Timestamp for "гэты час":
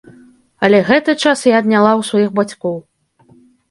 0.89-1.45